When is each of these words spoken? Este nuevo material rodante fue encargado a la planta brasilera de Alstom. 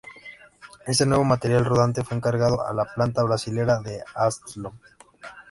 Este 0.87 1.05
nuevo 1.05 1.23
material 1.23 1.63
rodante 1.63 2.03
fue 2.03 2.17
encargado 2.17 2.65
a 2.65 2.73
la 2.73 2.85
planta 2.91 3.21
brasilera 3.21 3.79
de 3.81 4.03
Alstom. 4.15 4.73